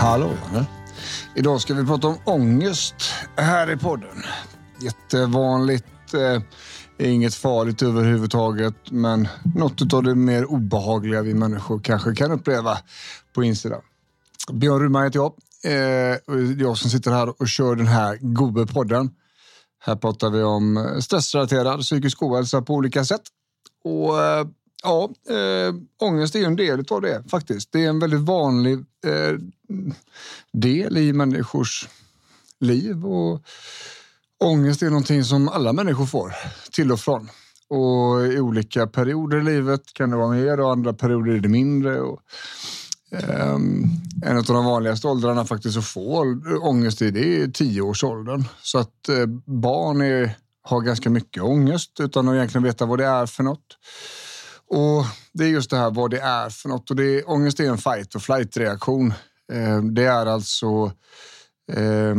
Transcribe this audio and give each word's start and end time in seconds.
Hallå. 0.00 0.30
Idag 1.34 1.60
ska 1.60 1.74
vi 1.74 1.86
prata 1.86 2.08
om 2.08 2.18
ångest 2.24 2.94
här 3.36 3.70
i 3.70 3.76
podden. 3.76 4.22
Jättevanligt, 4.82 6.14
eh, 6.14 6.42
inget 7.08 7.34
farligt 7.34 7.82
överhuvudtaget, 7.82 8.74
men 8.90 9.28
något 9.54 9.94
av 9.94 10.02
det 10.02 10.14
mer 10.14 10.44
obehagliga 10.44 11.22
vi 11.22 11.34
människor 11.34 11.80
kanske 11.80 12.14
kan 12.14 12.32
uppleva 12.32 12.78
på 13.34 13.44
insidan. 13.44 13.80
Björn 14.52 14.80
Rudman 14.80 15.04
heter 15.04 15.18
jag. 15.18 15.32
Eh, 15.64 16.16
det 16.26 16.32
är 16.32 16.62
jag 16.62 16.78
som 16.78 16.90
sitter 16.90 17.10
här 17.10 17.40
och 17.40 17.48
kör 17.48 17.76
den 17.76 17.86
här 17.86 18.18
gobe 18.20 18.66
podden. 18.66 19.10
Här 19.84 19.96
pratar 19.96 20.30
vi 20.30 20.42
om 20.42 20.96
stressrelaterad 21.00 21.80
psykisk 21.80 22.22
ohälsa 22.22 22.62
på 22.62 22.74
olika 22.74 23.04
sätt. 23.04 23.22
Och 23.84 24.22
eh, 24.22 24.46
ja, 24.82 25.10
äh, 25.28 25.74
ångest 25.98 26.34
är 26.34 26.44
en 26.44 26.56
del 26.56 26.84
av 26.90 27.02
det 27.02 27.30
faktiskt. 27.30 27.72
Det 27.72 27.84
är 27.84 27.88
en 27.88 27.98
väldigt 27.98 28.20
vanlig 28.20 28.78
äh, 28.78 29.38
del 30.52 30.98
i 30.98 31.12
människors 31.12 31.88
liv 32.60 33.06
och 33.06 33.42
ångest 34.44 34.82
är 34.82 34.90
någonting 34.90 35.24
som 35.24 35.48
alla 35.48 35.72
människor 35.72 36.06
får 36.06 36.34
till 36.72 36.92
och 36.92 37.00
från. 37.00 37.28
Och 37.68 38.26
i 38.26 38.40
olika 38.40 38.86
perioder 38.86 39.38
i 39.38 39.44
livet 39.44 39.92
kan 39.92 40.10
det 40.10 40.16
vara 40.16 40.30
mer 40.30 40.60
och 40.60 40.72
andra 40.72 40.92
perioder 40.92 41.32
är 41.32 41.40
det 41.40 41.48
mindre. 41.48 42.00
Och, 42.00 42.20
äh, 43.10 43.54
en 44.24 44.36
av 44.38 44.44
de 44.44 44.64
vanligaste 44.64 45.06
åldrarna 45.08 45.44
faktiskt 45.44 45.78
att 45.78 45.84
få 45.84 46.40
ångest 46.60 47.02
i 47.02 47.10
det 47.10 47.42
är 47.42 47.48
tioårsåldern. 47.48 48.44
Så 48.62 48.78
att 48.78 49.08
eh, 49.08 49.26
barn 49.46 50.00
är, 50.00 50.36
har 50.62 50.80
ganska 50.80 51.10
mycket 51.10 51.42
ångest 51.42 52.00
utan 52.00 52.28
att 52.28 52.34
egentligen 52.34 52.64
veta 52.64 52.86
vad 52.86 52.98
det 52.98 53.06
är 53.06 53.26
för 53.26 53.42
något. 53.42 53.76
Och 54.70 55.04
Det 55.32 55.44
är 55.44 55.48
just 55.48 55.70
det 55.70 55.76
här 55.76 55.90
vad 55.90 56.10
det 56.10 56.20
är 56.20 56.50
för 56.50 56.68
något. 56.68 56.90
Och 56.90 56.96
det 56.96 57.04
är, 57.04 57.30
ångest 57.30 57.60
är 57.60 57.64
en 57.64 57.78
fight 57.78 58.14
och 58.14 58.22
flight 58.22 58.56
reaktion. 58.56 59.12
Eh, 59.52 59.82
det 59.82 60.04
är 60.04 60.26
alltså 60.26 60.92
eh, 61.72 62.16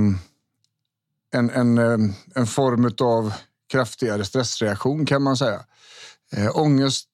en, 1.34 1.50
en, 1.50 1.78
ehm, 1.78 2.14
en 2.36 2.48
form 2.48 2.92
av 3.02 3.34
kraftigare 3.72 4.26
stressreaktion 4.26 5.06
kan 5.06 5.22
man 5.22 5.38
säga. 5.38 5.60
Eh, 6.34 6.58
ångest 6.58 7.08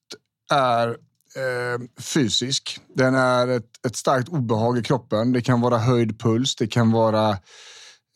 är 0.50 0.88
eh, 0.88 2.02
fysisk. 2.02 2.80
Den 2.94 3.14
är 3.14 3.48
ett, 3.48 3.86
ett 3.86 3.96
starkt 3.96 4.28
obehag 4.28 4.78
i 4.78 4.82
kroppen. 4.82 5.32
Det 5.32 5.40
kan 5.40 5.60
vara 5.60 5.78
höjd 5.78 6.20
puls, 6.20 6.56
det 6.56 6.66
kan 6.66 6.92
vara 6.92 7.30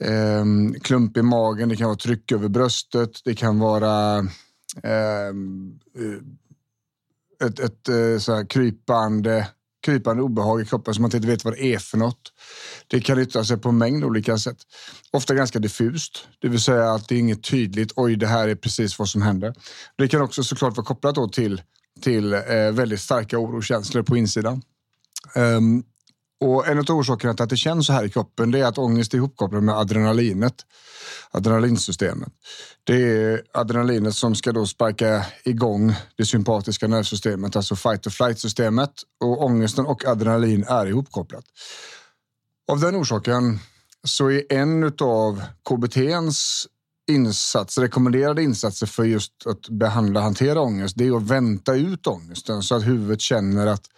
eh, 0.05 0.45
klump 0.83 1.17
i 1.17 1.23
magen, 1.23 1.69
det 1.69 1.77
kan 1.77 1.87
vara 1.87 1.97
tryck 1.97 2.33
över 2.33 2.49
bröstet, 2.49 3.21
det 3.25 3.35
kan 3.35 3.59
vara 3.59 4.27
ehm, 4.83 5.79
eh, 5.99 6.23
ett, 7.43 7.61
ett 7.61 7.89
eh, 7.89 8.19
så 8.19 8.35
här 8.35 8.47
krypande, 8.51 9.49
krypande 9.87 10.23
obehag 10.23 10.61
i 10.61 10.65
kroppen 10.65 10.95
som 10.95 11.03
man 11.03 11.15
inte 11.15 11.29
vet 11.29 11.45
vad 11.45 11.55
det 11.55 11.65
är 11.65 11.79
för 11.79 11.99
något. 11.99 12.33
Det 12.87 13.01
kan 13.01 13.19
yttra 13.19 13.45
sig 13.45 13.59
på 13.59 13.69
en 13.69 13.79
mängd 13.79 14.05
olika 14.05 14.39
sätt. 14.39 14.59
Ofta 15.11 15.35
ganska 15.35 15.59
diffust, 15.59 16.29
det 16.39 16.49
vill 16.49 16.61
säga 16.61 16.93
att 16.93 17.09
det 17.09 17.15
är 17.15 17.19
inget 17.19 17.43
tydligt. 17.43 17.93
Oj, 17.97 18.17
det 18.17 18.27
här 18.27 18.49
är 18.49 18.55
precis 18.55 18.99
vad 18.99 19.09
som 19.09 19.23
händer. 19.23 19.55
Det 19.97 20.09
kan 20.09 20.23
också 20.23 20.45
såklart 20.45 20.77
vara 20.77 20.87
kopplat 20.87 21.15
då 21.15 21.29
till, 21.29 21.63
till 22.01 22.33
eh, 22.33 22.41
väldigt 22.73 23.01
starka 23.01 23.39
orokänslor 23.39 24.03
på 24.03 24.17
insidan. 24.17 24.63
Um, 25.35 25.85
och 26.43 26.69
en 26.69 26.79
av 26.79 26.91
orsakerna 26.91 27.35
till 27.35 27.43
att 27.43 27.51
det 27.51 27.57
känns 27.57 27.87
så 27.87 27.93
här 27.93 28.05
i 28.05 28.11
kroppen 28.11 28.51
det 28.51 28.59
är 28.59 28.65
att 28.65 28.79
ångest 28.79 29.15
är 29.15 29.19
ihopkopplad 29.19 29.63
med 29.63 29.75
adrenalinet, 29.75 30.55
adrenalinsystemet. 31.31 32.33
Det 32.85 32.95
är 32.95 33.43
adrenalinet 33.55 34.15
som 34.15 34.35
ska 34.35 34.53
då 34.53 34.67
sparka 34.67 35.27
igång 35.45 35.95
det 36.17 36.25
sympatiska 36.25 36.89
nervsystemet, 36.89 37.57
alltså 37.57 37.77
fight 37.77 38.07
or 38.07 38.11
flight 38.11 38.39
systemet. 38.39 38.91
Och 39.21 39.45
ångesten 39.45 39.87
och 39.87 40.05
adrenalin 40.05 40.65
är 40.69 40.87
ihopkopplat. 40.87 41.45
Av 42.73 42.81
den 42.81 42.97
orsaken 42.97 43.59
så 44.05 44.31
är 44.31 44.53
en 44.53 44.93
av 45.01 45.43
KBTs 45.69 46.67
insats, 47.11 47.79
rekommenderade 47.79 48.43
insatser 48.43 48.87
för 48.87 49.05
just 49.05 49.47
att 49.47 49.69
behandla 49.69 50.21
och 50.21 50.25
hantera 50.25 50.61
ångest, 50.61 50.95
det 50.99 51.07
är 51.07 51.17
att 51.17 51.23
vänta 51.23 51.75
ut 51.75 52.07
ångesten 52.07 52.63
så 52.63 52.75
att 52.75 52.87
huvudet 52.87 53.21
känner 53.21 53.67
att 53.67 53.89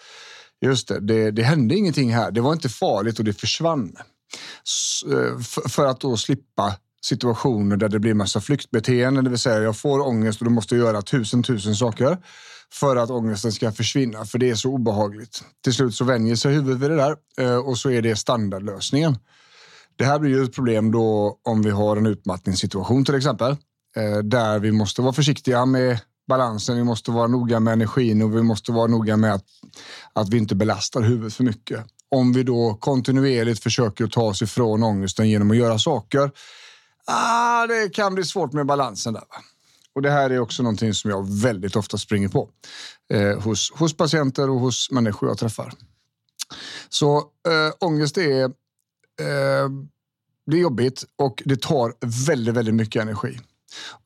Just 0.60 0.88
det, 0.88 1.00
det, 1.00 1.30
det 1.30 1.42
hände 1.42 1.74
ingenting 1.74 2.14
här. 2.14 2.30
Det 2.30 2.40
var 2.40 2.52
inte 2.52 2.68
farligt 2.68 3.18
och 3.18 3.24
det 3.24 3.32
försvann. 3.32 3.96
Eh, 5.12 5.38
för 5.68 5.86
att 5.86 6.00
då 6.00 6.16
slippa 6.16 6.76
situationer 7.02 7.76
där 7.76 7.88
det 7.88 7.98
blir 7.98 8.14
massa 8.14 8.40
flyktbeteende, 8.40 9.22
det 9.22 9.30
vill 9.30 9.38
säga 9.38 9.62
jag 9.62 9.76
får 9.76 10.06
ångest 10.06 10.40
och 10.40 10.44
då 10.44 10.50
måste 10.50 10.76
jag 10.76 10.86
göra 10.86 11.02
tusen 11.02 11.42
tusen 11.42 11.74
saker 11.74 12.18
för 12.72 12.96
att 12.96 13.10
ångesten 13.10 13.52
ska 13.52 13.72
försvinna, 13.72 14.24
för 14.24 14.38
det 14.38 14.50
är 14.50 14.54
så 14.54 14.70
obehagligt. 14.70 15.44
Till 15.64 15.74
slut 15.74 15.94
så 15.94 16.04
vänjer 16.04 16.36
sig 16.36 16.54
huvudet 16.54 16.82
vid 16.82 16.90
det 16.90 16.96
där 16.96 17.16
eh, 17.40 17.56
och 17.56 17.78
så 17.78 17.90
är 17.90 18.02
det 18.02 18.16
standardlösningen. 18.16 19.18
Det 19.96 20.04
här 20.04 20.18
blir 20.18 20.30
ju 20.30 20.44
ett 20.44 20.54
problem 20.54 20.92
då 20.92 21.38
om 21.42 21.62
vi 21.62 21.70
har 21.70 21.96
en 21.96 22.06
utmattningssituation 22.06 23.04
till 23.04 23.14
exempel, 23.14 23.56
eh, 23.96 24.18
där 24.18 24.58
vi 24.58 24.72
måste 24.72 25.02
vara 25.02 25.12
försiktiga 25.12 25.66
med 25.66 26.00
balansen. 26.28 26.76
Vi 26.76 26.84
måste 26.84 27.10
vara 27.10 27.26
noga 27.26 27.60
med 27.60 27.72
energin 27.72 28.22
och 28.22 28.36
vi 28.36 28.42
måste 28.42 28.72
vara 28.72 28.86
noga 28.86 29.16
med 29.16 29.34
att, 29.34 29.44
att 30.12 30.28
vi 30.28 30.38
inte 30.38 30.54
belastar 30.54 31.02
huvudet 31.02 31.34
för 31.34 31.44
mycket. 31.44 31.84
Om 32.08 32.32
vi 32.32 32.42
då 32.42 32.78
kontinuerligt 32.80 33.62
försöker 33.62 34.06
ta 34.06 34.22
oss 34.22 34.42
ifrån 34.42 34.82
ångesten 34.82 35.28
genom 35.28 35.50
att 35.50 35.56
göra 35.56 35.78
saker, 35.78 36.30
ah, 37.06 37.66
det 37.66 37.94
kan 37.94 38.14
bli 38.14 38.24
svårt 38.24 38.52
med 38.52 38.66
balansen 38.66 39.12
där. 39.12 39.24
Och 39.94 40.02
Det 40.02 40.10
här 40.10 40.30
är 40.30 40.38
också 40.38 40.62
någonting 40.62 40.94
som 40.94 41.10
jag 41.10 41.42
väldigt 41.42 41.76
ofta 41.76 41.98
springer 41.98 42.28
på 42.28 42.48
eh, 43.12 43.40
hos, 43.40 43.72
hos 43.74 43.96
patienter 43.96 44.50
och 44.50 44.60
hos 44.60 44.90
människor 44.90 45.28
jag 45.28 45.38
träffar. 45.38 45.72
Så 46.88 47.16
eh, 47.18 47.74
ångest 47.80 48.18
är, 48.18 48.44
eh, 48.44 49.68
det 50.46 50.56
är 50.56 50.60
jobbigt 50.60 51.04
och 51.16 51.42
det 51.44 51.62
tar 51.62 51.94
väldigt, 52.26 52.54
väldigt 52.54 52.74
mycket 52.74 53.02
energi. 53.02 53.40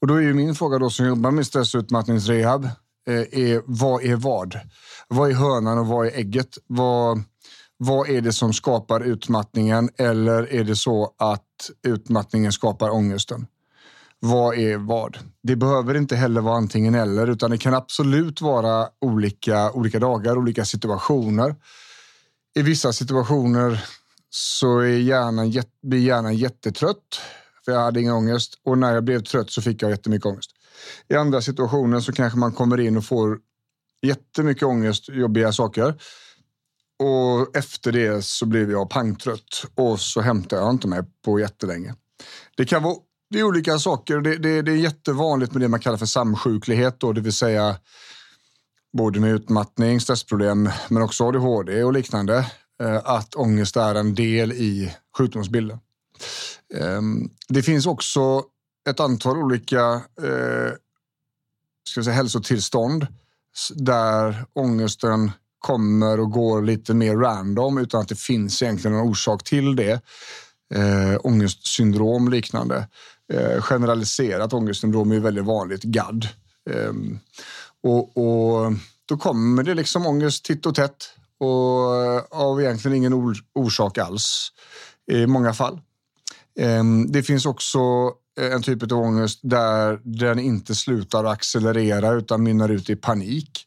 Och 0.00 0.06
då 0.06 0.14
är 0.14 0.20
ju 0.20 0.34
min 0.34 0.54
fråga 0.54 0.78
då 0.78 0.90
som 0.90 1.06
jobbar 1.06 1.30
med 1.30 1.46
stressutmattningsrehab, 1.46 2.64
eh, 2.64 3.14
är 3.14 3.62
vad 3.66 4.04
är 4.04 4.16
vad? 4.16 4.60
Vad 5.08 5.30
är 5.30 5.34
hönan 5.34 5.78
och 5.78 5.86
vad 5.86 6.06
är 6.06 6.10
ägget? 6.10 6.58
Vad, 6.66 7.22
vad 7.76 8.08
är 8.08 8.20
det 8.20 8.32
som 8.32 8.52
skapar 8.52 9.00
utmattningen 9.00 9.90
eller 9.96 10.52
är 10.52 10.64
det 10.64 10.76
så 10.76 11.14
att 11.18 11.70
utmattningen 11.86 12.52
skapar 12.52 12.90
ångesten? 12.90 13.46
Vad 14.20 14.58
är 14.58 14.76
vad? 14.76 15.18
Det 15.42 15.56
behöver 15.56 15.96
inte 15.96 16.16
heller 16.16 16.40
vara 16.40 16.56
antingen 16.56 16.94
eller, 16.94 17.26
utan 17.26 17.50
det 17.50 17.58
kan 17.58 17.74
absolut 17.74 18.40
vara 18.40 18.88
olika, 19.00 19.72
olika 19.72 19.98
dagar, 19.98 20.38
olika 20.38 20.64
situationer. 20.64 21.56
I 22.54 22.62
vissa 22.62 22.92
situationer 22.92 23.84
så 24.30 24.78
är 24.78 24.98
hjärnan, 24.98 25.52
blir 25.82 26.00
hjärnan 26.00 26.36
jättetrött 26.36 27.20
för 27.68 27.72
jag 27.72 27.80
hade 27.80 28.00
ingen 28.00 28.12
ångest. 28.12 28.54
Och 28.64 28.78
när 28.78 28.94
jag 28.94 29.04
blev 29.04 29.22
trött 29.22 29.50
så 29.50 29.62
fick 29.62 29.82
jag 29.82 29.90
jättemycket 29.90 30.26
ångest. 30.26 30.50
I 31.08 31.14
andra 31.14 31.40
situationer 31.40 32.00
så 32.00 32.12
kanske 32.12 32.38
man 32.38 32.52
kommer 32.52 32.80
in 32.80 32.96
och 32.96 33.04
får 33.04 33.38
jättemycket 34.02 34.62
ångest, 34.62 35.08
jobbiga 35.08 35.52
saker. 35.52 35.94
Och 36.98 37.56
efter 37.56 37.92
det 37.92 38.24
så 38.24 38.46
blev 38.46 38.70
jag 38.70 38.90
pangtrött 38.90 39.64
och 39.74 40.00
så 40.00 40.20
hämtade 40.20 40.62
jag 40.62 40.70
inte 40.70 40.88
mig 40.88 41.00
på 41.24 41.40
jättelänge. 41.40 41.94
Det 42.56 42.64
kan 42.64 42.82
vara 42.82 42.96
det 43.30 43.38
är 43.38 43.44
olika 43.44 43.78
saker. 43.78 44.20
Det, 44.20 44.36
det, 44.36 44.62
det 44.62 44.72
är 44.72 44.76
jättevanligt 44.76 45.52
med 45.52 45.62
det 45.62 45.68
man 45.68 45.80
kallar 45.80 45.98
för 45.98 46.06
samsjuklighet, 46.06 47.00
då, 47.00 47.12
det 47.12 47.20
vill 47.20 47.32
säga 47.32 47.76
både 48.96 49.20
med 49.20 49.30
utmattning, 49.30 50.00
stressproblem, 50.00 50.70
men 50.88 51.02
också 51.02 51.24
ADHD 51.24 51.84
och 51.84 51.92
liknande. 51.92 52.46
Eh, 52.82 53.00
att 53.04 53.34
ångest 53.34 53.76
är 53.76 53.94
en 53.94 54.14
del 54.14 54.52
i 54.52 54.94
sjukdomsbilden. 55.18 55.78
Ehm, 56.74 57.30
det 57.48 57.62
finns 57.62 57.86
också 57.86 58.42
ett 58.90 59.00
antal 59.00 59.36
olika 59.36 60.02
eh, 60.22 60.72
ska 61.88 62.02
säga, 62.02 62.14
hälsotillstånd 62.14 63.06
där 63.74 64.44
ångesten 64.52 65.30
kommer 65.58 66.20
och 66.20 66.30
går 66.30 66.62
lite 66.62 66.94
mer 66.94 67.16
random 67.16 67.78
utan 67.78 68.00
att 68.00 68.08
det 68.08 68.18
finns 68.18 68.62
egentligen 68.62 68.96
en 68.96 69.02
orsak 69.02 69.44
till 69.44 69.76
det. 69.76 70.00
Äh, 70.74 71.18
ångestsyndrom 71.20 72.28
liknande. 72.28 72.88
Äh, 73.32 73.60
generaliserat 73.60 74.52
ångestsyndrom 74.52 75.12
är 75.12 75.20
väldigt 75.20 75.44
vanligt, 75.44 75.82
GAD. 75.82 76.28
Eh, 76.70 76.92
och, 77.82 78.16
och, 78.16 78.72
då 79.06 79.16
kommer 79.16 79.62
det 79.62 79.74
liksom 79.74 80.06
ångest 80.06 80.44
titt 80.44 80.66
och 80.66 80.74
tätt 80.74 81.10
och 81.38 82.38
av 82.38 82.60
egentligen 82.60 82.96
ingen 82.96 83.14
or 83.14 83.36
orsak 83.54 83.98
alls 83.98 84.52
i 85.10 85.26
många 85.26 85.54
fall. 85.54 85.80
Ehm, 86.58 87.12
det 87.12 87.22
finns 87.22 87.46
också 87.46 87.78
eh, 88.40 88.52
en 88.52 88.62
typ 88.62 88.82
av 88.82 88.98
ångest 88.98 89.40
där 89.42 90.00
den 90.04 90.38
inte 90.38 90.74
slutar 90.74 91.24
accelerera 91.24 92.12
utan 92.12 92.42
mynnar 92.42 92.68
ut 92.68 92.90
i 92.90 92.96
panik. 92.96 93.66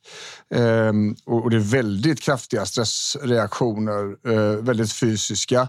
Ehm, 0.56 1.16
och 1.26 1.50
det 1.50 1.56
är 1.56 1.60
väldigt 1.60 2.22
kraftiga 2.22 2.66
stressreaktioner, 2.66 4.32
eh, 4.32 4.64
väldigt 4.64 4.94
fysiska. 4.94 5.68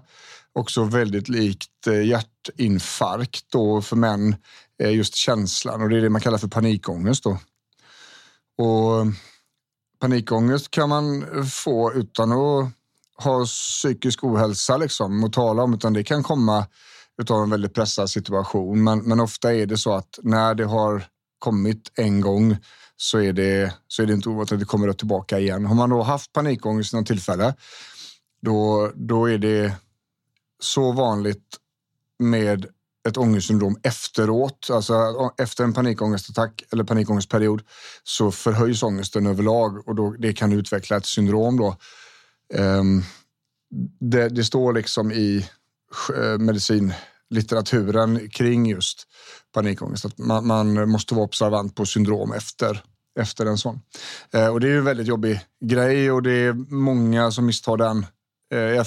Också 0.53 0.85
väldigt 0.85 1.29
likt 1.29 1.87
eh, 1.87 2.03
hjärtinfarkt 2.07 3.45
då 3.53 3.83
för 3.83 3.97
män, 3.97 4.37
just 4.79 5.15
känslan 5.15 5.83
och 5.83 5.89
det 5.89 5.97
är 5.97 6.01
det 6.01 6.11
man 6.11 6.21
kallar 6.21 6.39
för 6.39 6.49
panikångest. 6.49 7.25
Då. 7.25 7.39
Och 8.65 9.07
panikångest 10.01 10.71
kan 10.71 10.89
man 10.89 11.25
få 11.51 11.93
utan 11.93 12.33
att 12.33 12.73
ha 13.19 13.45
psykisk 13.45 14.25
ohälsa 14.25 14.77
liksom, 14.77 15.25
att 15.25 15.33
tala 15.33 15.63
om, 15.63 15.75
utan 15.75 15.93
det 15.93 16.05
kan 16.05 16.23
komma 16.23 16.67
utav 17.23 17.43
en 17.43 17.51
väldigt 17.51 17.75
pressad 17.75 18.11
situation. 18.11 18.85
Men, 18.85 18.99
men 18.99 19.21
ofta 19.21 19.55
är 19.55 19.67
det 19.67 19.79
så 19.79 19.93
att 19.93 20.19
när 20.23 20.55
det 20.55 20.65
har 20.65 21.05
kommit 21.39 21.93
en 21.95 22.21
gång 22.21 22.57
så 22.97 23.19
är 23.19 23.33
det, 23.33 23.75
så 23.89 24.03
är 24.03 24.07
det 24.07 24.13
inte 24.13 24.29
ovanligt 24.29 24.53
att 24.53 24.59
det 24.59 24.65
kommer 24.65 24.93
tillbaka 24.93 25.39
igen. 25.39 25.67
Har 25.67 25.75
man 25.75 25.91
då 25.91 26.03
haft 26.03 26.33
panikångest 26.33 26.93
något 26.93 27.07
tillfälle, 27.07 27.55
då, 28.43 28.93
då 28.95 29.31
är 29.31 29.39
det 29.39 29.73
så 30.61 30.93
vanligt 30.93 31.59
med 32.19 32.67
ett 33.09 33.17
ångestsyndrom 33.17 33.81
efteråt, 33.83 34.69
alltså 34.73 34.95
efter 35.39 35.65
en 35.65 35.73
panikångestattack 35.73 36.63
eller 36.73 36.85
panikångestperiod 36.85 37.63
så 38.05 38.31
förhöjs 38.31 38.83
ångesten 38.83 39.27
överlag 39.27 39.89
och 39.89 39.95
då, 39.95 40.11
det 40.11 40.33
kan 40.33 40.53
utveckla 40.53 40.97
ett 40.97 41.07
syndrom. 41.07 41.57
Då. 41.57 41.77
Um, 42.55 43.03
det, 44.01 44.29
det, 44.29 44.45
står 44.45 44.73
liksom 44.73 45.13
i 45.13 45.49
uh, 46.19 46.39
litteraturen 47.33 48.29
kring 48.31 48.67
just 48.67 49.07
panikångest 49.55 50.05
att 50.05 50.19
man, 50.19 50.47
man, 50.47 50.91
måste 50.91 51.15
vara 51.15 51.25
observant 51.25 51.77
på 51.77 51.87
syndrom 51.87 52.33
efter, 52.33 52.83
efter 53.21 53.47
en 53.47 53.59
sån. 53.59 53.81
Eh, 54.33 54.47
och 54.47 54.61
det 54.61 54.69
är 54.69 54.79
en 54.79 54.85
väldigt 54.85 55.07
jobbig 55.07 55.41
grej 55.65 56.13
och 56.13 56.23
det 56.23 56.33
är 56.33 56.53
många 56.75 57.31
som 57.31 57.47
misstar 57.47 57.77
den 57.77 58.07
Eh, 58.53 58.85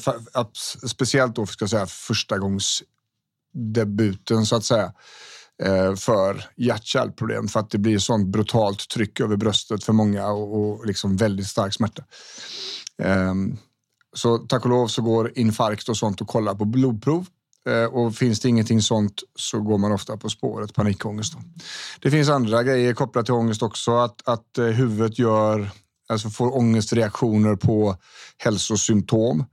speciellt 0.88 1.36
då 1.36 1.46
ska 1.46 1.64
jag 1.64 1.70
säga 1.70 1.86
första 1.86 2.38
gångs 2.38 2.84
debuten 3.54 4.46
så 4.46 4.56
att 4.56 4.64
säga 4.64 4.94
eh, 5.64 5.96
för 5.96 6.46
hjärt-kärlproblem 6.56 7.48
för 7.48 7.60
att 7.60 7.70
det 7.70 7.78
blir 7.78 8.00
sånt 8.00 8.28
brutalt 8.28 8.90
tryck 8.90 9.20
över 9.20 9.36
bröstet 9.36 9.84
för 9.84 9.94
många 9.94 10.28
och, 10.28 10.58
och 10.58 10.86
liksom 10.86 11.18
väldigt 11.18 11.48
stark 11.48 11.74
smärta. 11.74 12.04
Um, 12.98 13.58
så 14.16 14.38
tack 14.38 14.64
och 14.64 14.70
lov 14.70 14.88
så 14.88 15.02
går 15.02 15.32
infarkt 15.36 15.90
och 15.90 15.98
sånt 15.98 16.22
och 16.22 16.28
kollar 16.28 16.56
på 16.56 16.66
blodprov 16.66 17.26
Eh, 17.70 17.86
och 17.86 18.16
finns 18.16 18.40
det 18.40 18.50
ingenting 18.50 18.82
sånt 18.82 19.24
så 19.36 19.60
går 19.60 19.78
man 19.78 19.92
ofta 19.92 20.18
på 20.18 20.30
spåret 20.30 20.74
panikångest. 20.74 21.34
Då. 21.34 21.40
Det 22.02 22.12
finns 22.12 22.30
andra 22.30 22.64
grejer 22.64 22.94
kopplat 22.94 23.26
till 23.26 23.34
ångest 23.34 23.64
också, 23.64 23.98
att, 23.98 24.28
att 24.28 24.58
eh, 24.58 24.66
huvudet 24.66 25.20
gör, 25.20 25.70
alltså 26.10 26.30
får 26.30 26.58
ångestreaktioner 26.58 27.56
på 27.56 27.98
hälsosymptom. 28.38 29.46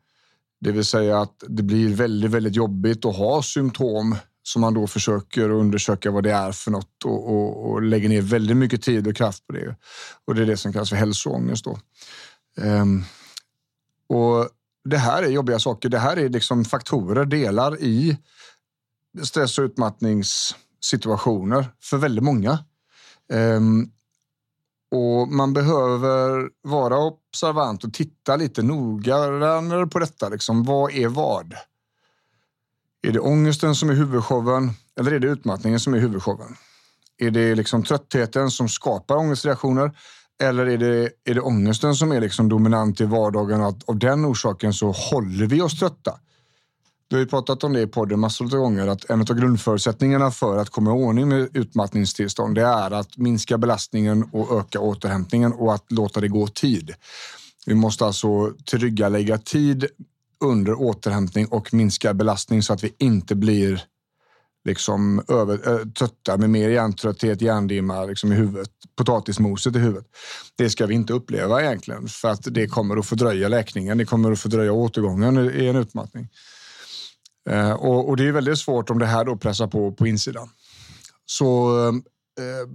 Det 0.61 0.73
vill 0.73 0.85
säga 0.85 1.20
att 1.20 1.44
det 1.49 1.62
blir 1.62 1.94
väldigt, 1.94 2.31
väldigt 2.31 2.56
jobbigt 2.56 3.05
att 3.05 3.17
ha 3.17 3.43
symptom 3.43 4.17
som 4.43 4.61
man 4.61 4.75
då 4.75 4.87
försöker 4.87 5.50
undersöka 5.50 6.11
vad 6.11 6.25
det 6.25 6.32
är 6.32 6.53
för 6.53 6.70
något 6.70 7.05
och, 7.05 7.32
och, 7.32 7.70
och 7.70 7.82
lägger 7.82 8.08
ner 8.08 8.23
väldigt 8.23 8.56
mycket 8.56 8.82
tid 8.82 9.06
och 9.06 9.17
kraft 9.17 9.47
på 9.47 9.53
det. 9.53 9.76
Och 10.26 10.35
det 10.35 10.43
är 10.43 10.47
det 10.47 10.56
som 10.56 10.73
kallas 10.73 10.88
för 10.88 10.97
hälsoångest. 10.97 11.65
Då. 11.65 11.79
Um, 12.56 13.05
och 14.08 14.49
det 14.84 14.99
här 14.99 15.23
är 15.23 15.29
jobbiga 15.29 15.58
saker. 15.58 15.88
Det 15.88 15.99
här 15.99 16.17
är 16.17 16.29
liksom 16.29 16.64
faktorer, 16.64 17.25
delar 17.25 17.81
i 17.81 18.19
stress 19.23 19.58
och 19.58 19.62
utmattningssituationer 19.62 21.73
för 21.82 21.96
väldigt 21.96 22.25
många. 22.25 22.58
Um, 23.32 23.90
och 24.90 25.29
man 25.29 25.52
behöver 25.52 26.50
vara 26.62 26.99
observant 26.99 27.84
och 27.84 27.94
titta 27.94 28.37
lite 28.37 28.62
noggrannare 28.62 29.87
på 29.87 29.99
detta. 29.99 30.29
Liksom, 30.29 30.64
vad 30.64 30.93
är 30.93 31.08
vad? 31.08 31.55
Är 33.02 33.12
det 33.12 33.20
ångesten 33.20 33.75
som 33.75 33.90
är 33.90 33.94
huvudshowen 33.94 34.70
eller 34.99 35.12
är 35.12 35.19
det 35.19 35.26
utmattningen 35.26 35.81
som 35.81 35.94
är 35.94 35.99
huvudshowen? 35.99 36.56
Är 37.19 37.31
det 37.31 37.55
liksom 37.55 37.82
tröttheten 37.82 38.50
som 38.50 38.69
skapar 38.69 39.17
ångestreaktioner 39.17 39.99
eller 40.43 40.67
är 40.67 40.79
det, 40.79 41.11
är 41.25 41.34
det 41.34 41.40
ångesten 41.40 41.94
som 41.94 42.12
är 42.12 42.20
liksom 42.20 42.49
dominant 42.49 43.00
i 43.00 43.05
vardagen 43.05 43.61
och 43.61 43.69
att 43.69 43.88
av 43.88 43.99
den 43.99 44.26
orsaken 44.26 44.73
så 44.73 44.90
håller 44.90 45.46
vi 45.46 45.61
oss 45.61 45.79
trötta? 45.79 46.19
Vi 47.08 47.17
har 47.17 47.20
ju 47.20 47.26
pratat 47.26 47.64
om 47.64 47.73
det 47.73 47.81
i 47.81 47.87
podden 47.87 48.20
massor 48.20 48.44
av 48.44 48.50
gånger 48.50 48.87
att 48.87 49.11
en 49.11 49.20
av 49.20 49.26
grundförutsättningarna 49.26 50.31
för 50.31 50.56
att 50.56 50.70
komma 50.70 50.90
i 50.90 50.94
ordning 50.94 51.29
med 51.29 51.49
utmattningstillstånd 51.56 52.55
det 52.55 52.62
är 52.62 52.90
att 52.90 53.19
minska 53.19 53.58
belastningen 53.58 54.29
och 54.32 54.61
öka 54.61 54.81
återhämtningen 54.81 55.52
och 55.52 55.75
att 55.75 55.93
låta 55.93 56.20
det 56.20 56.29
gå 56.29 56.46
tid. 56.46 56.94
Vi 57.67 57.75
måste 57.75 58.05
alltså 58.06 58.52
trygga 58.70 59.08
lägga 59.08 59.38
tid 59.38 59.87
under 60.44 60.81
återhämtning 60.81 61.46
och 61.46 61.75
minska 61.75 62.14
belastning 62.14 62.62
så 62.62 62.73
att 62.73 62.84
vi 62.84 62.94
inte 62.99 63.34
blir 63.34 63.84
liksom 64.64 65.25
över, 65.29 65.69
äh, 65.69 65.87
trötta 65.87 66.37
med 66.37 66.50
mer 66.50 66.69
hjärntrötthet, 66.69 67.43
hjärndimma 67.43 68.05
liksom 68.05 68.32
i 68.32 68.35
huvudet, 68.35 68.70
potatismoset 68.97 69.76
i 69.76 69.79
huvudet. 69.79 70.06
Det 70.56 70.70
ska 70.70 70.87
vi 70.87 70.94
inte 70.94 71.12
uppleva 71.12 71.62
egentligen 71.62 72.09
för 72.09 72.29
att 72.29 72.55
det 72.55 72.67
kommer 72.67 72.97
att 72.97 73.06
fördröja 73.06 73.49
läkningen. 73.49 73.99
Det 73.99 74.05
kommer 74.05 74.32
att 74.32 74.41
fördröja 74.41 74.73
återgången 74.73 75.50
i 75.55 75.67
en 75.67 75.76
utmattning. 75.76 76.29
Eh, 77.50 77.73
och, 77.73 78.09
och, 78.09 78.17
det 78.17 78.29
är 78.29 78.32
väldigt 78.32 78.59
svårt 78.59 78.91
om 78.91 78.99
det 78.99 79.06
här 79.06 79.25
då 79.25 79.37
pressar 79.37 79.67
på 79.67 79.93
på 79.93 80.06
insidan. 80.06 80.49
Så 81.26 81.79
eh, 81.88 82.69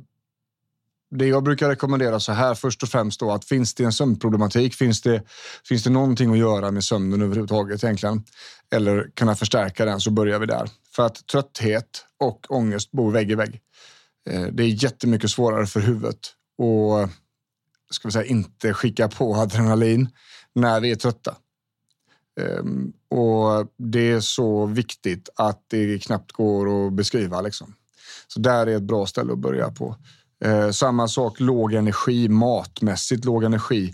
det 1.12 1.28
jag 1.28 1.44
brukar 1.44 1.70
rekommendera 1.70 2.20
så 2.20 2.32
här 2.32 2.56
först 2.56 2.84
och 2.84 2.90
främst 2.90 3.20
då 3.20 3.32
att 3.32 3.46
finns 3.46 3.76
det 3.76 3.84
en 3.84 3.94
sömnproblematik, 3.94 4.76
finns 4.76 5.02
det, 5.02 5.24
finns 5.68 5.84
det 5.84 5.90
någonting 5.90 6.32
att 6.32 6.38
göra 6.38 6.72
med 6.72 6.84
sömnen 6.84 7.22
överhuvudtaget 7.22 7.84
egentligen? 7.84 8.24
Eller 8.72 9.10
kunna 9.14 9.36
förstärka 9.36 9.86
den 9.86 10.00
så 10.00 10.12
börjar 10.12 10.40
vi 10.40 10.46
där. 10.46 10.70
För 10.98 11.06
att 11.06 11.28
trötthet 11.28 12.06
och 12.20 12.46
ångest 12.50 12.92
bor 12.92 13.12
vägg 13.12 13.32
i 13.32 13.36
vägg. 13.36 13.62
Eh, 14.30 14.42
det 14.42 14.64
är 14.64 14.84
jättemycket 14.84 15.30
svårare 15.30 15.66
för 15.66 15.80
huvudet 15.80 16.20
och 16.58 17.10
ska 17.92 18.08
vi 18.08 18.12
säga 18.12 18.26
inte 18.26 18.74
skicka 18.74 19.08
på 19.08 19.36
adrenalin 19.36 20.10
när 20.56 20.82
vi 20.82 20.92
är 20.92 20.96
trötta. 20.96 21.36
Ehm, 22.40 22.94
och 23.10 23.68
det 23.78 24.12
är 24.12 24.20
så 24.20 24.66
viktigt 24.66 25.30
att 25.36 25.66
det 25.68 26.04
knappt 26.04 26.32
går 26.32 26.88
att 26.88 26.94
beskriva. 26.94 27.42
Liksom. 27.42 27.74
Så 28.28 28.40
där 28.40 28.68
är 28.68 28.76
ett 28.76 28.84
bra 28.84 29.06
ställe 29.06 29.34
att 29.34 29.40
börja 29.40 29.72
på. 29.72 29.96
Eh, 30.46 30.72
samma 30.72 31.08
sak 31.08 31.40
låg 31.40 31.74
energi, 31.74 32.30
matmässigt 32.30 33.26
låg 33.26 33.44
energi 33.44 33.94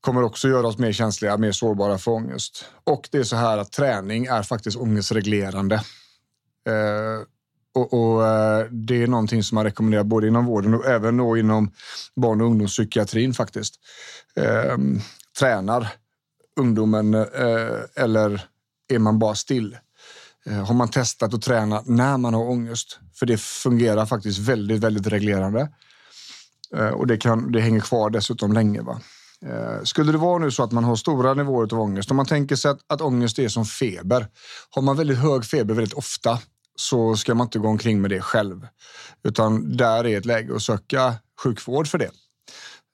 kommer 0.00 0.22
också 0.22 0.48
göra 0.48 0.66
oss 0.66 0.78
mer 0.78 0.92
känsliga, 0.92 1.36
mer 1.36 1.52
sårbara 1.52 1.98
för 1.98 2.10
ångest. 2.10 2.64
Och 2.84 3.08
det 3.12 3.18
är 3.18 3.24
så 3.24 3.36
här 3.36 3.58
att 3.58 3.72
träning 3.72 4.26
är 4.26 4.42
faktiskt 4.42 4.76
ångestreglerande. 4.76 5.84
Eh, 6.68 7.26
och, 7.74 7.92
och 7.92 8.26
eh, 8.26 8.66
Det 8.70 9.02
är 9.02 9.06
någonting 9.06 9.42
som 9.42 9.54
man 9.54 9.64
rekommenderar 9.64 10.04
både 10.04 10.28
inom 10.28 10.46
vården 10.46 10.74
och 10.74 10.86
även 10.86 11.16
då 11.16 11.36
inom 11.36 11.72
barn 12.16 12.40
och 12.40 12.46
ungdomspsykiatrin 12.46 13.34
faktiskt. 13.34 13.74
Ehm, 14.36 15.00
tränar 15.38 15.88
ungdomen 16.60 17.14
eh, 17.14 17.78
eller 17.96 18.44
är 18.88 18.98
man 18.98 19.18
bara 19.18 19.34
still? 19.34 19.76
Eh, 20.46 20.66
har 20.66 20.74
man 20.74 20.88
testat 20.88 21.34
att 21.34 21.42
träna 21.42 21.82
när 21.86 22.16
man 22.16 22.34
har 22.34 22.48
ångest? 22.50 22.98
För 23.14 23.26
det 23.26 23.40
fungerar 23.40 24.06
faktiskt 24.06 24.38
väldigt, 24.38 24.80
väldigt 24.80 25.06
reglerande. 25.06 25.68
Och 26.94 27.06
det, 27.06 27.16
kan, 27.16 27.52
det 27.52 27.60
hänger 27.60 27.80
kvar 27.80 28.10
dessutom 28.10 28.52
länge. 28.52 28.82
Va? 28.82 29.00
Eh, 29.46 29.82
skulle 29.82 30.12
det 30.12 30.18
vara 30.18 30.38
nu 30.38 30.50
så 30.50 30.62
att 30.62 30.72
man 30.72 30.84
har 30.84 30.96
stora 30.96 31.34
nivåer 31.34 31.74
av 31.74 31.80
ångest, 31.80 32.10
om 32.10 32.16
man 32.16 32.26
tänker 32.26 32.56
sig 32.56 32.70
att, 32.70 32.80
att 32.86 33.00
ångest 33.00 33.38
är 33.38 33.48
som 33.48 33.64
feber. 33.64 34.26
Har 34.70 34.82
man 34.82 34.96
väldigt 34.96 35.18
hög 35.18 35.44
feber 35.44 35.74
väldigt 35.74 35.94
ofta 35.94 36.38
så 36.76 37.16
ska 37.16 37.34
man 37.34 37.46
inte 37.46 37.58
gå 37.58 37.68
omkring 37.68 38.00
med 38.00 38.10
det 38.10 38.20
själv. 38.20 38.66
Utan 39.24 39.76
där 39.76 40.06
är 40.06 40.18
ett 40.18 40.26
läge 40.26 40.56
att 40.56 40.62
söka 40.62 41.14
sjukvård 41.42 41.88
för 41.88 41.98
det. 41.98 42.10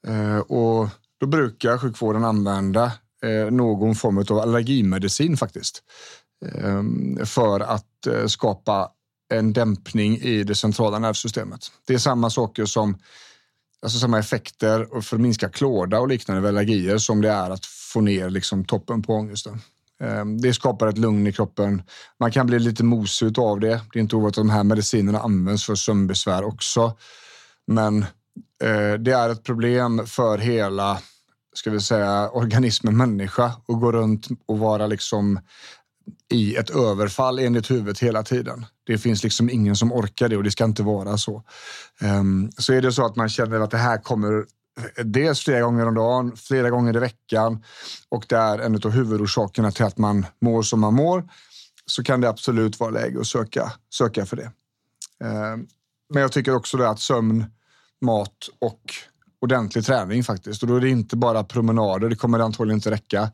Eh, 0.06 0.38
och 0.38 0.88
då 1.20 1.26
brukar 1.26 1.78
sjukvården 1.78 2.24
använda 2.24 2.92
eh, 3.22 3.50
någon 3.50 3.94
form 3.94 4.18
av 4.18 4.38
allergimedicin 4.38 5.36
faktiskt. 5.36 5.82
Ehm, 6.54 7.26
för 7.26 7.60
att 7.60 7.84
skapa 8.26 8.90
en 9.34 9.52
dämpning 9.52 10.16
i 10.16 10.42
det 10.42 10.54
centrala 10.54 10.98
nervsystemet. 10.98 11.60
Det 11.86 11.94
är 11.94 11.98
samma 11.98 12.30
saker 12.30 12.64
som 12.64 12.98
alltså 13.86 13.98
samma 13.98 14.18
effekter 14.18 15.00
för 15.00 15.16
att 15.16 15.22
minska 15.22 15.48
klåda 15.48 16.00
och 16.00 16.08
liknande 16.08 16.42
vid 16.42 16.48
allergier 16.48 16.98
som 16.98 17.20
det 17.20 17.30
är 17.30 17.50
att 17.50 17.66
få 17.66 18.00
ner 18.00 18.30
liksom 18.30 18.64
toppen 18.64 19.02
på 19.02 19.12
ångesten. 19.12 19.60
Ehm, 20.00 20.40
det 20.40 20.54
skapar 20.54 20.86
ett 20.86 20.98
lugn 20.98 21.26
i 21.26 21.32
kroppen. 21.32 21.82
Man 22.20 22.32
kan 22.32 22.46
bli 22.46 22.58
lite 22.58 22.84
mosig 22.84 23.38
av 23.38 23.60
det. 23.60 23.80
Det 23.92 23.98
är 23.98 24.00
inte 24.00 24.16
ovanligt 24.16 24.38
att 24.38 24.44
de 24.44 24.50
här 24.50 24.64
medicinerna 24.64 25.20
används 25.20 25.64
för 25.64 25.74
sömnbesvär 25.74 26.44
också. 26.44 26.96
Men 27.66 28.02
eh, 28.62 28.92
det 28.98 29.12
är 29.12 29.30
ett 29.30 29.42
problem 29.42 30.06
för 30.06 30.38
hela 30.38 30.98
ska 31.54 31.70
vi 31.70 31.80
säga, 31.80 32.30
organismen 32.30 32.96
människa 32.96 33.52
och 33.66 33.80
gå 33.80 33.92
runt 33.92 34.28
och 34.46 34.58
vara 34.58 34.86
liksom 34.86 35.40
i 36.30 36.56
ett 36.56 36.70
överfall 36.70 37.38
enligt 37.38 37.70
huvudet 37.70 37.98
hela 37.98 38.22
tiden. 38.22 38.66
Det 38.86 38.98
finns 38.98 39.22
liksom 39.24 39.50
ingen 39.50 39.76
som 39.76 39.92
orkar 39.92 40.28
det 40.28 40.36
och 40.36 40.42
det 40.42 40.50
ska 40.50 40.64
inte 40.64 40.82
vara 40.82 41.18
så. 41.18 41.42
Um, 42.00 42.50
så 42.58 42.72
är 42.72 42.82
det 42.82 42.92
så 42.92 43.06
att 43.06 43.16
man 43.16 43.28
känner 43.28 43.60
att 43.60 43.70
det 43.70 43.76
här 43.76 43.98
kommer 43.98 44.44
dels 45.04 45.40
flera 45.40 45.60
gånger 45.60 45.86
om 45.86 45.94
dagen, 45.94 46.36
flera 46.36 46.70
gånger 46.70 46.96
i 46.96 47.00
veckan 47.00 47.64
och 48.08 48.26
det 48.28 48.36
är 48.36 48.58
en 48.58 48.74
av 48.74 48.90
huvudorsakerna 48.90 49.70
till 49.72 49.84
att 49.84 49.98
man 49.98 50.26
mår 50.40 50.62
som 50.62 50.80
man 50.80 50.94
mår 50.94 51.28
så 51.86 52.02
kan 52.02 52.20
det 52.20 52.28
absolut 52.28 52.80
vara 52.80 52.90
läge 52.90 53.20
att 53.20 53.26
söka, 53.26 53.72
söka 53.90 54.26
för 54.26 54.36
det. 54.36 54.50
Um, 55.24 55.66
men 56.12 56.22
jag 56.22 56.32
tycker 56.32 56.54
också 56.54 56.82
att 56.82 57.00
sömn, 57.00 57.44
mat 58.00 58.48
och 58.58 58.80
ordentlig 59.40 59.84
träning 59.84 60.24
faktiskt. 60.24 60.62
Och 60.62 60.68
då 60.68 60.76
är 60.76 60.80
det 60.80 60.88
inte 60.88 61.16
bara 61.16 61.44
promenader, 61.44 62.08
det 62.08 62.16
kommer 62.16 62.38
antagligen 62.38 62.78
inte 62.78 62.90
räcka. 62.90 63.30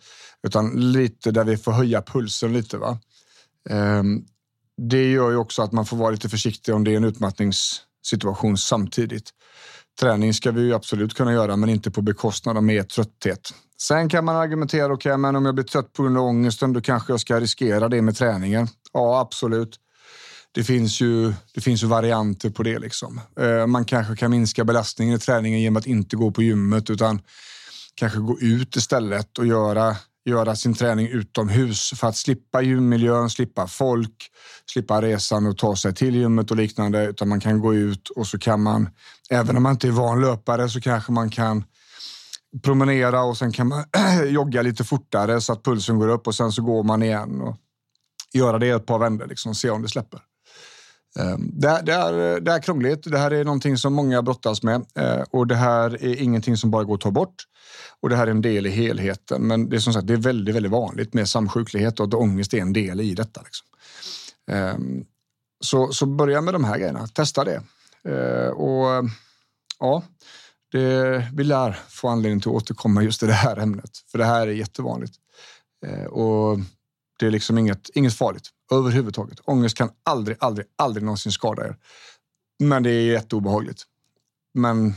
Utan 0.47 0.93
lite 0.93 1.31
där 1.31 1.45
vi 1.45 1.57
får 1.57 1.73
höja 1.73 2.03
pulsen 2.03 2.53
lite. 2.53 2.79
Va? 2.79 2.99
Ehm, 3.71 4.25
det 4.77 5.11
gör 5.11 5.31
ju 5.31 5.37
också 5.37 5.63
att 5.63 5.73
man 5.73 5.87
får 5.87 5.97
vara 5.97 6.11
lite 6.11 6.29
försiktig 6.29 6.75
om 6.75 6.85
det 6.85 6.93
är 6.93 6.97
en 6.97 7.05
utmattningssituation 7.05 8.59
samtidigt. 8.59 9.31
Träning 10.01 10.35
ska 10.35 10.51
vi 10.51 10.63
ju 10.63 10.75
absolut 10.75 11.15
kunna 11.15 11.33
göra, 11.33 11.57
men 11.57 11.69
inte 11.69 11.91
på 11.91 12.03
bekostnad 12.03 12.57
av 12.57 12.63
mer 12.63 12.83
trötthet. 12.83 13.55
Sen 13.83 14.09
kan 14.09 14.25
man 14.25 14.37
argumentera, 14.37 14.85
okej, 14.85 14.95
okay, 14.95 15.17
men 15.17 15.37
om 15.37 15.45
jag 15.45 15.55
blir 15.55 15.65
trött 15.65 15.93
på 15.93 16.03
grund 16.03 16.19
av 16.19 16.25
ångesten, 16.25 16.73
då 16.73 16.81
kanske 16.81 17.13
jag 17.13 17.21
ska 17.21 17.41
riskera 17.41 17.89
det 17.89 18.03
med 18.03 18.17
träningen. 18.17 18.69
Ja, 18.93 19.21
absolut. 19.21 19.79
Det 20.55 20.65
finns 20.65 21.01
ju, 21.01 21.33
det 21.55 21.61
finns 21.61 21.83
ju 21.83 21.87
varianter 21.87 22.51
på 22.51 22.63
det. 22.63 22.79
Liksom. 22.79 23.21
Eh, 23.41 23.67
man 23.67 23.85
kanske 23.85 24.17
kan 24.17 24.31
minska 24.31 24.65
belastningen 24.65 25.17
i 25.17 25.19
träningen 25.19 25.61
genom 25.61 25.77
att 25.77 25.87
inte 25.87 26.17
gå 26.17 26.31
på 26.31 26.43
gymmet 26.43 26.91
utan 26.91 27.21
kanske 27.95 28.19
gå 28.19 28.41
ut 28.41 28.77
istället 28.77 29.39
och 29.39 29.47
göra, 29.47 29.97
göra 30.25 30.57
sin 30.57 30.75
träning 30.75 31.09
utomhus 31.09 31.93
för 31.97 32.09
att 32.09 32.17
slippa 32.17 32.63
gymmiljön, 32.63 33.31
slippa 33.31 33.67
folk, 33.67 34.31
slippa 34.73 35.03
resan 35.03 35.47
och 35.47 35.59
ta 35.59 35.77
sig 35.77 35.95
till 35.95 36.15
gymmet 36.15 36.51
och 36.51 36.57
liknande. 36.57 37.07
Utan 37.07 37.29
man 37.29 37.41
kan 37.41 37.61
gå 37.61 37.75
ut 37.75 38.09
och 38.09 38.27
så 38.27 38.39
kan 38.39 38.63
man, 38.63 38.89
även 39.31 39.57
om 39.57 39.63
man 39.63 39.73
inte 39.73 39.89
är 39.89 39.93
van 39.93 40.21
löpare, 40.21 40.69
så 40.69 40.81
kanske 40.81 41.13
man 41.13 41.31
kan 41.31 41.65
promenera 42.63 43.23
och 43.23 43.37
sen 43.37 43.53
kan 43.53 43.69
man 43.69 43.85
jogga 44.29 44.63
lite 44.63 44.85
fortare 44.85 45.41
så 45.41 45.53
att 45.53 45.65
pulsen 45.65 45.99
går 45.99 46.09
upp 46.09 46.27
och 46.27 46.35
sen 46.35 46.53
så 46.53 46.63
går 46.63 46.83
man 46.83 47.03
igen 47.03 47.41
och 47.41 47.57
göra 48.33 48.59
det 48.59 48.69
ett 48.69 48.87
par 48.87 48.99
vändor 48.99 49.27
liksom, 49.27 49.55
se 49.55 49.71
om 49.71 49.83
det 49.83 49.89
släpper. 49.89 50.21
Ehm, 51.19 51.51
det, 51.53 51.83
det, 51.83 51.93
är, 51.93 52.41
det 52.41 52.53
är 52.53 52.63
krångligt. 52.63 53.11
Det 53.11 53.19
här 53.19 53.31
är 53.31 53.45
någonting 53.45 53.77
som 53.77 53.95
många 53.95 54.23
brottas 54.23 54.63
med 54.63 54.87
ehm, 54.95 55.25
och 55.31 55.47
det 55.47 55.55
här 55.57 56.05
är 56.05 56.23
ingenting 56.23 56.57
som 56.57 56.71
bara 56.71 56.85
går 56.85 56.95
att 56.95 57.01
ta 57.01 57.11
bort. 57.11 57.35
Och 58.01 58.09
det 58.09 58.17
här 58.17 58.27
är 58.27 58.31
en 58.31 58.43
del 58.43 58.67
i 58.67 58.71
helheten. 58.71 59.43
Men 59.43 59.69
det 59.69 59.77
är 59.77 59.81
som 59.81 59.93
sagt, 59.93 60.07
det 60.07 60.13
är 60.13 60.17
väldigt, 60.17 60.55
väldigt 60.55 60.73
vanligt 60.73 61.15
med 61.15 61.29
samsjuklighet 61.29 62.01
och 62.01 62.07
att 62.07 62.15
ångest 62.15 62.55
är 62.55 62.59
en 62.59 62.73
del 62.73 63.01
i 63.01 63.15
detta. 63.15 63.43
Liksom. 63.43 63.67
Ehm, 64.51 65.05
så, 65.65 65.93
så 65.93 66.07
börja 66.07 66.41
med 66.41 66.55
de 66.55 66.65
här 66.65 66.79
grejerna. 66.79 67.07
Testa 67.07 67.45
det. 67.45 67.63
Och 68.51 69.11
ja, 69.79 70.03
det, 70.73 71.29
vi 71.33 71.45
lär 71.45 71.79
få 71.89 72.09
anledning 72.09 72.41
till 72.41 72.49
att 72.49 72.55
återkomma 72.55 73.03
just 73.03 73.23
i 73.23 73.27
det 73.27 73.33
här 73.33 73.57
ämnet. 73.57 73.91
För 74.11 74.19
det 74.19 74.25
här 74.25 74.47
är 74.47 74.53
jättevanligt. 74.53 75.15
Och 76.11 76.59
det 77.19 77.27
är 77.27 77.31
liksom 77.31 77.59
inget, 77.59 77.91
inget 77.95 78.15
farligt 78.15 78.49
överhuvudtaget. 78.73 79.39
Ångest 79.45 79.77
kan 79.77 79.91
aldrig, 80.03 80.37
aldrig, 80.41 80.67
aldrig 80.77 81.05
någonsin 81.05 81.33
skada 81.33 81.67
er. 81.67 81.77
Men 82.59 82.83
det 82.83 82.91
är 82.91 83.13
jätteobehagligt. 83.13 83.83
Men 84.55 84.95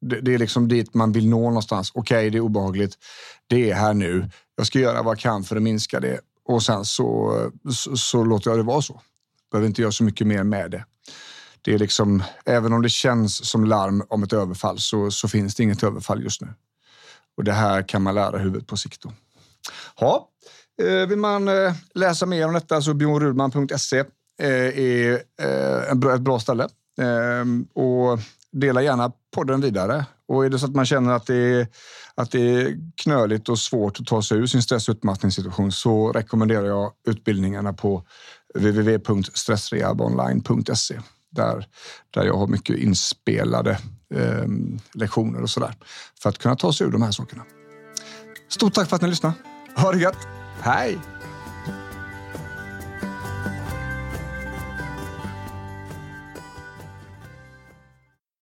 det, 0.00 0.20
det 0.20 0.34
är 0.34 0.38
liksom 0.38 0.68
dit 0.68 0.94
man 0.94 1.12
vill 1.12 1.28
nå 1.28 1.40
någonstans. 1.48 1.90
Okej, 1.94 2.18
okay, 2.18 2.30
det 2.30 2.38
är 2.38 2.40
obehagligt. 2.40 2.98
Det 3.46 3.70
är 3.70 3.74
här 3.74 3.94
nu. 3.94 4.30
Jag 4.56 4.66
ska 4.66 4.78
göra 4.78 5.02
vad 5.02 5.12
jag 5.12 5.20
kan 5.20 5.44
för 5.44 5.56
att 5.56 5.62
minska 5.62 6.00
det 6.00 6.20
och 6.44 6.62
sen 6.62 6.84
så, 6.84 7.36
så, 7.72 7.96
så 7.96 8.24
låter 8.24 8.50
jag 8.50 8.58
det 8.58 8.62
vara 8.62 8.82
så. 8.82 9.00
Behöver 9.50 9.68
inte 9.68 9.82
göra 9.82 9.92
så 9.92 10.04
mycket 10.04 10.26
mer 10.26 10.42
med 10.42 10.70
det. 10.70 10.84
Det 11.62 11.74
är 11.74 11.78
liksom, 11.78 12.22
även 12.44 12.72
om 12.72 12.82
det 12.82 12.88
känns 12.88 13.48
som 13.50 13.64
larm 13.64 14.02
om 14.08 14.22
ett 14.22 14.32
överfall 14.32 14.80
så, 14.80 15.10
så 15.10 15.28
finns 15.28 15.54
det 15.54 15.62
inget 15.62 15.82
överfall 15.82 16.22
just 16.22 16.40
nu. 16.40 16.48
Och 17.36 17.44
det 17.44 17.52
här 17.52 17.88
kan 17.88 18.02
man 18.02 18.14
lära 18.14 18.38
huvudet 18.38 18.66
på 18.66 18.76
sikt. 18.76 19.02
Då. 19.02 19.12
Ja, 20.00 20.28
Eh, 20.82 21.06
vill 21.08 21.18
man 21.18 21.48
eh, 21.48 21.74
läsa 21.94 22.26
mer 22.26 22.46
om 22.46 22.54
detta 22.54 22.82
så 22.82 22.94
bjornrudman.se 22.94 23.98
eh, 23.98 24.78
är 24.78 25.14
ett 26.14 26.20
bra 26.20 26.40
ställe. 26.40 26.68
Och 27.74 28.18
dela 28.52 28.82
gärna 28.82 29.12
podden 29.34 29.60
vidare. 29.60 30.04
Och 30.28 30.44
är 30.44 30.50
det 30.50 30.58
så 30.58 30.66
att 30.66 30.74
man 30.74 30.86
känner 30.86 31.12
att 31.12 31.26
det 31.26 31.36
är, 31.36 31.66
att 32.14 32.30
det 32.30 32.40
är 32.40 32.78
knöligt 33.02 33.48
och 33.48 33.58
svårt 33.58 34.00
att 34.00 34.06
ta 34.06 34.22
sig 34.22 34.38
ur 34.38 34.46
sin 34.46 34.62
stress 34.62 34.88
och 34.88 34.92
utmattningssituation 34.92 35.72
så 35.72 36.12
rekommenderar 36.12 36.66
jag 36.66 36.92
utbildningarna 37.08 37.72
på 37.72 38.02
www.stressrehabonline.se 38.54 41.00
där, 41.30 41.66
där 42.10 42.24
jag 42.24 42.36
har 42.36 42.46
mycket 42.46 42.78
inspelade 42.78 43.70
eh, 44.14 44.46
lektioner 44.94 45.42
och 45.42 45.50
sådär 45.50 45.74
för 46.22 46.28
att 46.28 46.38
kunna 46.38 46.56
ta 46.56 46.72
sig 46.72 46.86
ur 46.86 46.90
de 46.90 47.02
här 47.02 47.12
sakerna. 47.12 47.42
Stort 48.48 48.74
tack 48.74 48.88
för 48.88 48.96
att 48.96 49.02
ni 49.02 49.08
lyssnade. 49.08 49.34
Ha 49.76 49.92
det 49.92 49.98
gött! 49.98 50.45
Hej! 50.66 50.98